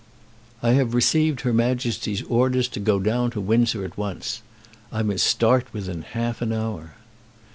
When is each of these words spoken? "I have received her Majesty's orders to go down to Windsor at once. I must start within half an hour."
"I 0.63 0.71
have 0.71 0.95
received 0.95 1.41
her 1.41 1.53
Majesty's 1.53 2.23
orders 2.23 2.67
to 2.69 2.79
go 2.79 2.97
down 2.99 3.29
to 3.29 3.39
Windsor 3.39 3.85
at 3.85 3.99
once. 3.99 4.41
I 4.91 5.03
must 5.03 5.23
start 5.27 5.71
within 5.73 6.01
half 6.01 6.41
an 6.41 6.51
hour." 6.51 6.95